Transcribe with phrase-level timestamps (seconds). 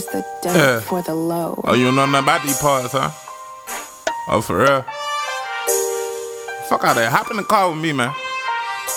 [0.00, 0.80] as the dirt Yeah.
[0.80, 1.60] for the low.
[1.64, 3.10] Oh, you don't know nothing about these parts, huh?
[4.28, 4.82] Oh, for real?
[6.68, 7.10] Fuck out there.
[7.10, 8.12] Hop in the car with me, man.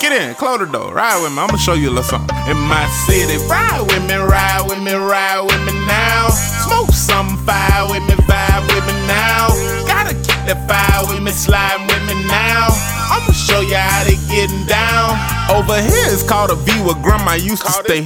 [0.00, 1.38] Get in, close the door, ride with me.
[1.38, 2.36] I'ma show you a little something.
[2.50, 6.28] In my city, ride with me, ride with me, ride with me now.
[6.66, 9.48] Smoke some fire with me, vibe with me now.
[9.86, 12.68] Gotta keep that fire with me, slide with me now.
[13.14, 15.14] I'ma show you how they getting down.
[15.54, 18.02] Over here it's called a V where grandma used to stay.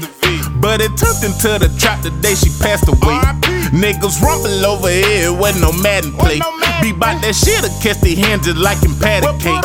[0.60, 3.18] But it turned into the trap the day she passed away.
[3.70, 6.40] Niggas rumble over here, it wasn't no Madden play.
[6.82, 9.64] Be bout that shit or catch the hands just like in patty cake.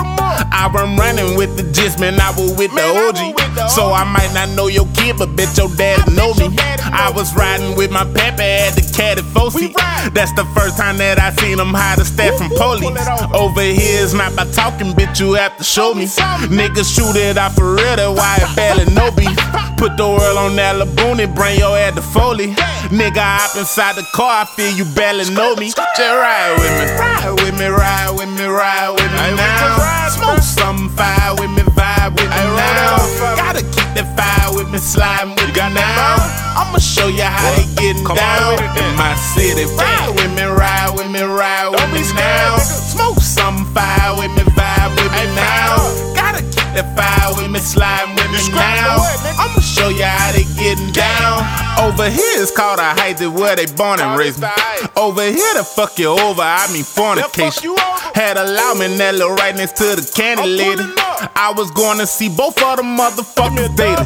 [0.52, 3.70] I run running with the gist, man, I was with the OG.
[3.70, 6.56] So I might not know your kid, but bet your dad know me.
[6.92, 9.74] I was riding with my papa at the caddy Fossey.
[10.14, 12.98] That's the first time that I seen him hide a stat from police.
[13.34, 16.06] Over here is not by talking, bitch, you have to show me.
[16.52, 19.38] Niggas shoot it out for real, that's why it barely no beef.
[19.78, 22.54] Put the world on that laboon bring your head to Foley.
[22.94, 25.74] Nigga, hop inside the car, I feel you barely know me.
[25.74, 30.10] Just ride with me, ride with me, ride with me, ride with me now.
[30.10, 32.98] Smoke some fire with me, vibe with me now.
[33.38, 36.21] Gotta keep that fire with me, sliding with me now.
[36.72, 39.68] I'ma show you how they getting down in my city.
[39.76, 42.60] Ride with me, ride with me, ride with me now.
[42.60, 45.76] Smoke some fire with me, vibe with me now.
[46.16, 49.04] Gotta keep that fire with me, sliding with me now.
[49.36, 51.44] I'ma show you how they getting down.
[51.76, 54.48] Over here it's called a height that where they born and raised me.
[54.96, 57.76] Over here to fuck you over, I mean fornication.
[58.16, 60.88] Had a lawman that little right next to the candy lady.
[61.36, 64.06] I was going to see both of them motherfuckers dating.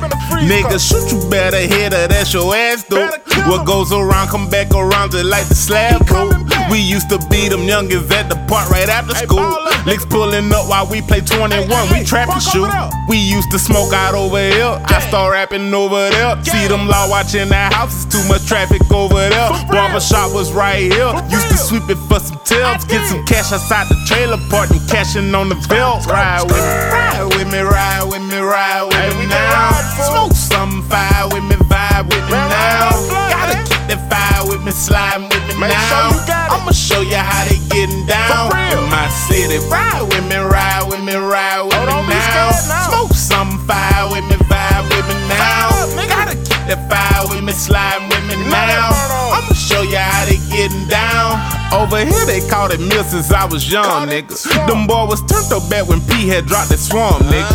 [0.49, 3.09] Niggas shoot you better hit her, that's your ass though.
[3.49, 6.30] What goes around come back around just like the slab bro.
[6.69, 9.43] We used to beat them youngins at the park right after school.
[9.85, 12.71] Licks pulling up while we play 21, we trap and shoot.
[13.09, 16.41] We used to smoke out over here, I start rapping over there.
[16.43, 19.49] See them law watching that house, it's too much traffic over there.
[19.67, 22.85] Barber shop was right here, used to sweep it for some tips.
[22.88, 26.07] Get some cash outside the trailer park and cashing on the belt.
[26.07, 29.75] Ride with me, ride with me, ride with me, ride with me now.
[30.00, 32.95] Smoke some fire with me, vibe with me now.
[33.28, 36.34] Gotta keep that fire with me, sliding with me now.
[36.55, 39.59] I'ma show you how they getting down in my city.
[39.67, 42.51] Ride with me, ride with me, ride with me now.
[42.88, 45.67] Smoke some fire with me, vibe with me now.
[46.07, 48.95] Gotta keep that fire with me, sliding with me now.
[49.35, 51.43] I'ma show you how they getting down.
[51.75, 54.31] Over here they called it mill since I was young, nigga.
[54.66, 57.51] Them boy was turned up back when P had dropped the swarm, nigga.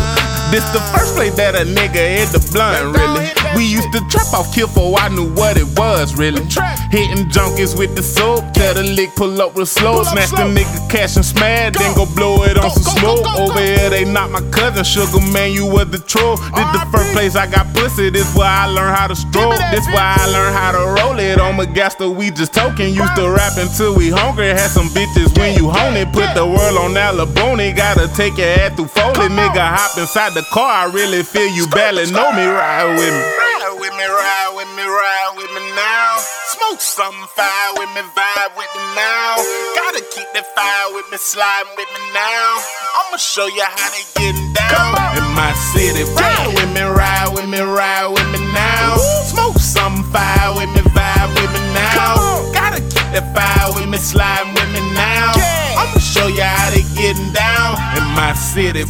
[0.53, 3.33] This the first place that a nigga hit the blunt, really.
[3.55, 6.43] We used to trap off kill for I knew what it was, really.
[6.91, 10.03] Hitting junkies with the soap, tell the lick pull up real slow.
[10.03, 13.25] Snatch the nigga cash and smash, then go blow it on some smoke.
[13.37, 16.37] Over here they knock my cousin, sugar man, you was the troll.
[16.37, 19.59] This the first place I got pussy, this where I learned how to stroke.
[19.71, 22.93] This where I learned how to roll it on my gas, we just token.
[22.93, 26.11] Used to rap until we hungry, had some bitches when you hone it.
[26.11, 29.29] Put the world on that laboni, gotta take your head through Foley.
[29.29, 32.45] Nigga hop inside the car, I really feel you barely know me.
[32.45, 33.40] Ride with me.
[33.81, 36.17] Ride with me, ride with me, ride with me now.
[36.53, 39.41] Smoke some fire with me, vibe with me now.
[39.73, 42.61] Gotta keep that fire with me, sliding with me now.
[43.01, 46.05] I'ma show you how they getting down in my city.
[46.13, 49.01] Ride with me, ride with me, ride with me now.
[49.25, 52.53] Smoke some fire with me, vibe with me now.
[52.53, 55.33] Gotta keep that fire with me, sliding with me now.
[55.73, 58.85] I'ma show you how they getting down in my city.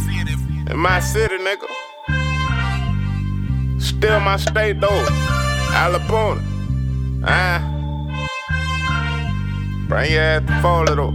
[0.68, 1.64] In my city, nigga.
[4.02, 5.06] Still my state though.
[5.70, 6.42] Alabama.
[7.24, 7.62] Ah.
[9.86, 11.06] Bring your ass to Florida.